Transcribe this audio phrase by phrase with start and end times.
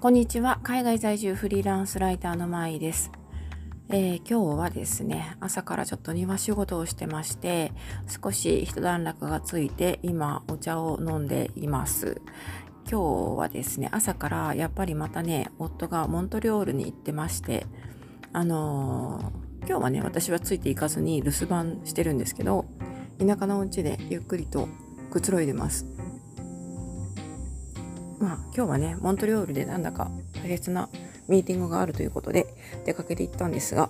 [0.00, 0.60] こんにちは。
[0.62, 3.12] 海外在住フリーランスライターのまいです。
[3.90, 7.74] えー、今日はですね、朝からちょっと庭仕事をしてまして、
[8.08, 12.22] 少し一段落がついて、今お茶を飲んでいます。
[12.90, 17.66] 今日はですね、朝からやっぱりまたね、夫がモントリオールに行ってまして、
[18.32, 22.64] あのー、今日はね、私はついていかずに留守番してるんですけど、
[23.18, 24.66] 田舎のお家でゆっくりと
[25.10, 25.99] くつろいでます。
[28.20, 30.88] まあ今日はね、モントリオールでなんだか大切な
[31.26, 32.46] ミーティングがあるということで
[32.84, 33.88] 出かけていったんですが、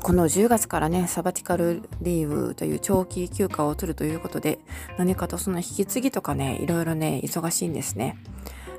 [0.00, 4.58] この10月からね、サバティカルリーブという長期休暇を取るということで、
[4.96, 8.16] 何かとその引き継ぎとかね、いろいろね、忙しいんですね。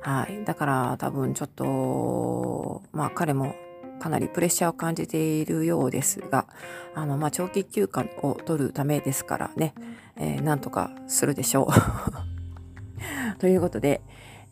[0.00, 0.44] はい。
[0.44, 3.54] だから多分ちょっと、まあ彼も
[4.00, 6.46] かなりプレッシャーを感じているようですが、
[6.94, 9.74] あの、まあ長期休暇を取るためですからね、
[10.16, 12.29] えー、なんとかするでしょう。
[13.38, 14.00] ということで、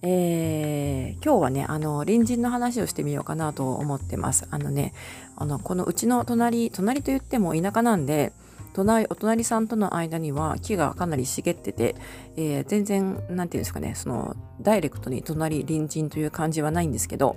[0.02, 4.46] えー、今日はね、あの、隣人の話をしてみようかなと思ってます。
[4.50, 4.92] あのね、
[5.36, 8.32] あの、このうちの隣、隣と言っても田舎なんで、
[8.74, 11.96] 隣、お隣さんとの間には木がかなり茂ってて、
[12.36, 17.36] えー、全然、何て言うんですかね、その、ダイレクトに隣、隣人という感じはないんですけど、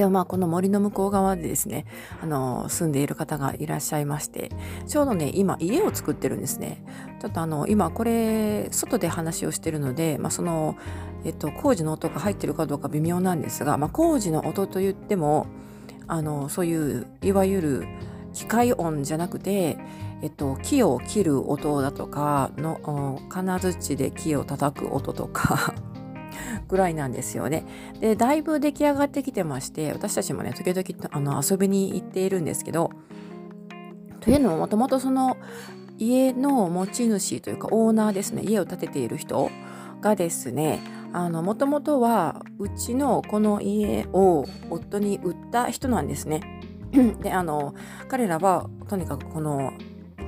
[0.00, 1.84] ではまあこの森の向こう側でですね、
[2.22, 4.50] あの、住んでいる方がいらっしゃいまして、
[4.86, 6.82] ちょうどね、今家を作ってるんですね。
[7.20, 10.78] ちょっとあの、今これ、外で話をしてるので、まあその、
[11.26, 15.48] えっと、工事の音が入ってるかどうか微妙なんですが、まあ工事の音と言っても、
[16.06, 17.86] あの、そういう、いわゆる
[18.32, 19.76] 機械音じゃなくて、
[20.22, 25.74] えっと、木を切る音だとかの、金槌で木を叩く音とか
[26.70, 27.64] ぐらいなんですよね。
[28.00, 32.90] で、だいぶ出来上がってきてまして、私たちもね、時々あの遊びに行っているんですけど、
[34.20, 35.36] というのももともとその
[35.98, 39.50] 家の持ち主というかオーナーですね、家を建てている人
[40.00, 40.80] がですね、
[41.12, 46.40] もともとはうちのこの家を夫に売った人なんですね。
[47.22, 47.74] で、あの、
[48.08, 49.72] 彼らはとにかくこの、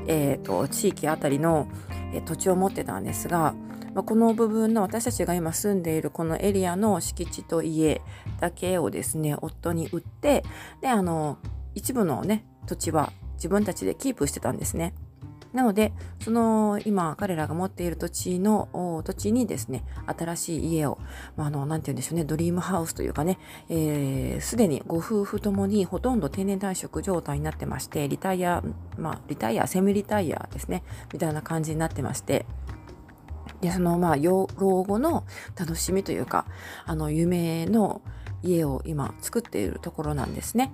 [0.06, 1.68] え、ー、と、地域あたりの、
[2.14, 3.54] え土地を持ってたんですが、
[3.94, 8.00] まあ、この部分の私たちが今住んでいるこのエリアの敷地と家
[8.40, 10.44] だけをですね、夫に売って、
[10.80, 11.38] で、あの、
[11.74, 14.94] 一部のね、土地は自分たちでキープしてたんですね。
[15.52, 20.98] なので、その今彼らが持っている土地の土地にですね、新しい家を、
[21.36, 23.38] まあ、あの、なんて言うんでしょうね、ドリームハウスというかね、
[23.68, 28.62] す、えー、で、にご夫婦ともにほとんど定年退職状態になってまして、リタイア、
[28.96, 32.46] まあ、リタイア、セミリタイアですね、みたいな感じになってまして、
[33.62, 35.24] で、そのまあ、老後の
[35.58, 36.44] 楽しみというか、
[36.84, 38.02] あの、夢の
[38.42, 40.72] 家を今作っているところなんですね。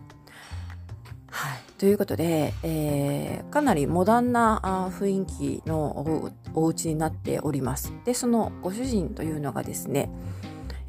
[1.31, 1.59] はい。
[1.78, 7.93] ということで、えー、かなりモダンな雰囲気のお家になっております。
[8.06, 10.10] で、そのご主人というのがですね、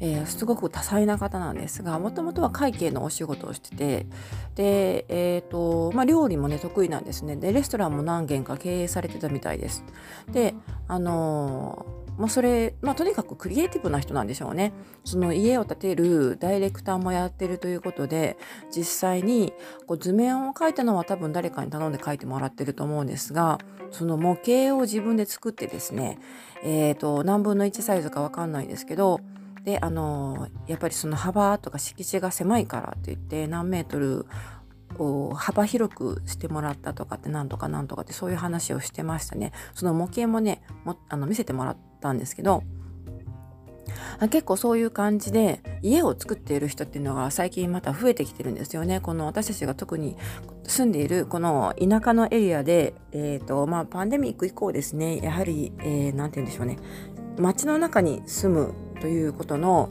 [0.00, 4.06] えー、すごく多彩な方なんですが、もともとは会計のお仕事をしてて、
[4.54, 7.36] で、え、ー、と、まあ、料理もね、得意なんですね。
[7.36, 9.84] で、レストランも何軒か経営されてたみたいです。
[10.32, 10.54] で、
[10.90, 11.86] あの
[12.18, 14.72] まあ、それ、まあ、とにかくクリエイティブな人なんでしょうね。
[15.04, 18.36] その家を建てるダイレクターもやってるということで、
[18.70, 19.54] 実際に
[19.86, 23.58] こう図面を描いたのは多分誰かに頼んで描いてもらってると思うんですが、
[23.90, 26.18] その模型を自分で作ってですね、
[26.62, 29.20] えっ、ー、と、何分の1サイズかわかんないですけど、
[29.64, 34.26] で、あの、やっぱりその幅とか敷地が狭いからって言って何メートル
[35.34, 39.52] 幅広くしてもらったとかってなんとかなんとかってそういう話をしてましたね。
[39.74, 42.62] その模型もね、もあの見せてもらったんですけど、
[44.30, 49.00] 結構そういう感じで家を作っている人っていうのが最近また増えてきてるんですよね。
[49.00, 50.16] この私たちが特に
[50.64, 56.78] 住んでいるこの田舎のエリアで、えっ、ー、と、まあパンデミック以降ですね、やはり、えー、なんて言うんでしょうね。
[57.38, 59.88] 街の中に住むということの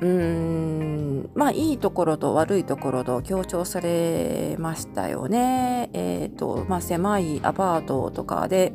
[0.00, 5.90] うーんまあいいところと悪いところと強調されましたよね。
[5.92, 8.72] えっ、ー、とまあ狭いアパートとかで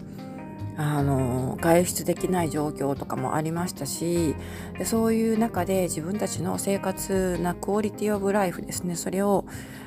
[0.78, 4.36] あの外出できない状況とかもありましたし
[4.84, 9.46] そういう中で自分たちの生活なクオリティオブライフですねそれを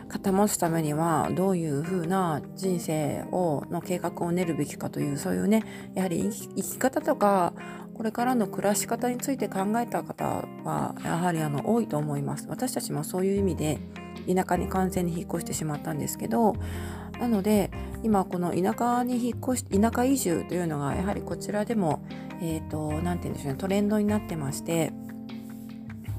[0.08, 5.64] 固持つためにはどういうふうな人生をの計画を練るべきかというそういうね
[5.94, 7.54] やはり生き方とか
[7.94, 10.25] これからの暮らし方について考えた方
[10.64, 12.46] はやはりあの多いと思います。
[12.49, 13.79] 私たちもそういう意味で
[14.32, 16.55] 田舎に完全に引っ越してしまったんですけど
[17.20, 17.70] なので
[18.02, 22.05] 今この田舎に引っ越し田舎移住というのがやはりこちらでも
[22.41, 24.93] えっ、ー、と何て言うんでしょうねトレンドになってまして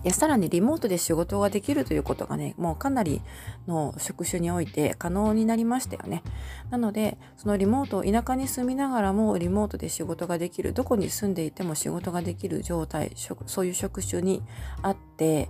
[0.05, 3.23] でさらにリモートで仕事ができるということがねもうかなり
[3.67, 6.21] の職種において可能になりましたよね。
[6.69, 14.43] なのでそのリモート田舎に住みながらもリモートで仕事ができるどこに住んでいても仕事ができる状態そういう職種に
[14.83, 15.49] あって、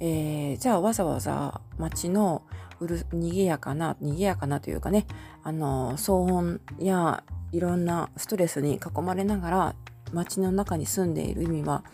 [0.00, 2.40] えー、じゃあわざわざ街の
[2.80, 5.06] うる賑やかな賑やかなというかね
[5.42, 9.74] あの騒音やいろんなストレスに囲まれながら
[10.14, 11.84] 街の中に住んでいる意味は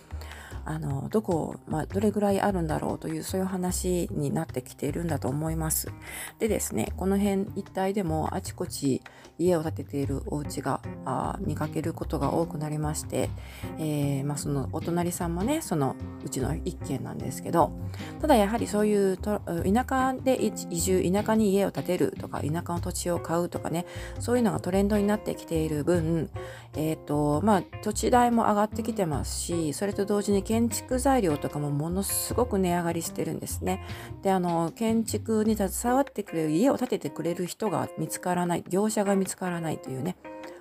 [0.66, 5.92] あのどこ、まあ、どれぐらいあるんだろうというそういう話になってきているんだと思います。
[6.38, 9.02] でですねこの辺一帯でもあちこち
[9.38, 13.30] 家を建てているお家があ見かけることが多くなりまして、
[13.78, 17.72] えー、まあ、そのお隣さんもねそのうちの一軒なんですけど
[18.20, 23.86] ただやはりそういうと田舎で移住田舎に家を建てるとか田舎の土地を買うとかね
[24.18, 26.30] そういうのがトレンドになってきている分、
[26.74, 33.82] えーとまあ、土地代も上がってきてますしそれと同時に建築材料とかもものすごく値上がりしてるんですね。
[34.22, 40.16] であの建築に携わってくれる家を建ててくれる人が見つからない業者が見つからないというね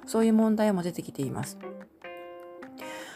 [0.06, 1.58] そういう問題も出てきています。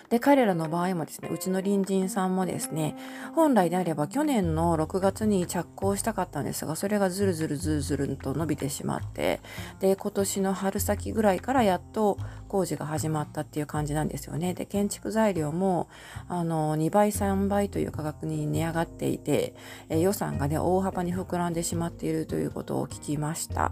[0.09, 2.95] で、彼らの場合もですね、うちの隣人さんもですね、
[3.35, 9.39] 本来であれば去年の6月に着工したかったんですが、それがずるずるずるずると伸びてしまって、
[9.79, 12.17] で、今年の春先ぐらいからやっと
[12.47, 14.53] 工事が始まったっていう感じなんですよね。
[14.56, 15.89] で、建築材料も、
[16.27, 19.53] あの、2倍、3倍という価格に値上がっていて、
[19.89, 23.71] 予算がね、大幅に膨らんでしまっているということを聞きました。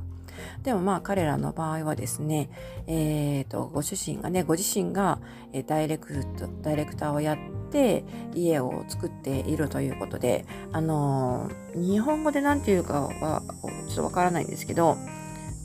[0.63, 2.49] でもまあ彼らの場合はですね、
[2.87, 5.19] えーと、ご主人がねご自身が
[5.65, 7.37] ダイレクトダイレクターをやっ
[7.71, 8.03] て
[8.33, 13.41] 家を作っているということであの日本語で何て言うかは
[13.87, 14.97] ちょっとわからないんですけど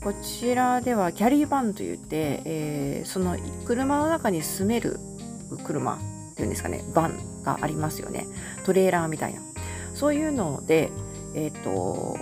[0.03, 4.99] こちらではキャリーバンといって、えー、その車の中に住める
[5.63, 8.25] 車っていうんですかねバンがありますよね。
[8.65, 9.41] トレーラーみたいな。
[9.93, 10.89] そういうので
[11.35, 12.17] えっ、ー、と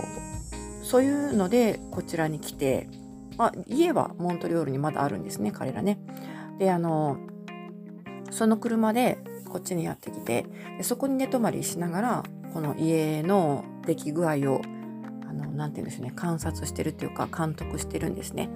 [0.82, 2.90] そういうのでこちらに来て、
[3.38, 6.00] まあ、家はモントリオールにまだあるんですね彼らね。
[6.60, 7.18] であの
[8.30, 9.20] その車で
[9.50, 10.46] こっちにやってきて
[10.82, 12.24] そこに寝泊まりしながら
[12.54, 14.62] この家の出来具合を
[15.28, 18.50] あのなて言うんでしょうね観察してるっていうか監督してるんですね。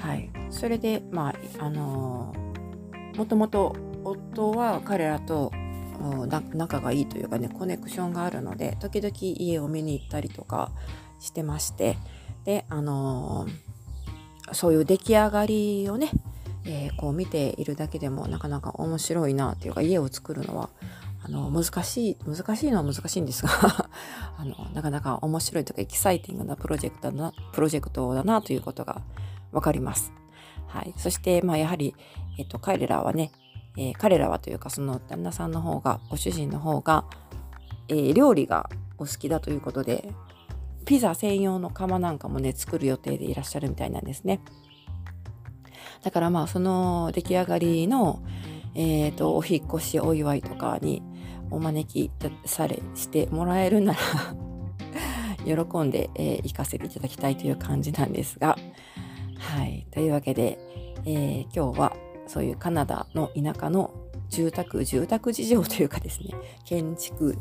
[0.00, 2.32] はい、それでまああの
[3.16, 5.50] もともと夫は彼らと
[6.54, 10.70] 仲がいいというかねコネクションがあるので時々家を見に行ったりとか
[11.20, 11.96] してまして
[12.44, 16.10] であのー、そういう出来上がりをね、
[16.64, 20.70] えー、こう見ているだけでもなかなか面白いなっていうか家を作るのは
[21.24, 23.50] あの難しい難しいのは難しいんですが
[24.38, 29.02] あのなかなか面白いとかエキサイティングなプロジェクトだなプロジェクトだなということが
[29.52, 30.12] 分かります。
[30.68, 31.94] はい、そして、まあ、やはり、
[32.38, 33.32] えっと、彼らはね
[33.78, 37.04] えー、彼らはというかその旦那さんの方がご主人の方が、
[37.88, 40.12] えー、料理がお好きだということで
[40.84, 44.40] ピザ専用の窯なんかもね作る予定でいらっしゃるみたいなんですね。
[46.02, 48.22] だからまあその出来上がりの、
[48.74, 51.02] えーと、お引越しお祝いとかに
[51.50, 52.10] お招き
[52.46, 53.98] されしてもらえるなら
[55.64, 58.58] 喜んで、えー、行かせていただきたいという感じなんですが。
[59.38, 59.86] はい。
[59.92, 60.58] というわけで、
[61.04, 61.87] えー、今日は
[62.38, 63.92] そういうカナダの田舎の
[64.28, 67.36] 住宅、住宅事情というかですね、 建築、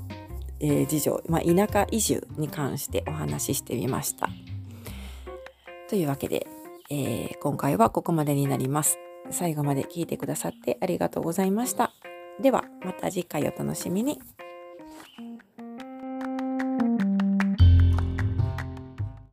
[0.59, 4.27] えー、事情、まあ、田舎移住に関してお話ししてみました。
[5.87, 6.47] というわけで、
[6.89, 8.97] えー、今回はここまでになります。
[9.29, 11.91] 最後まで聞いてくださってありがとうございました。
[12.41, 14.19] では、また次回お楽しみに。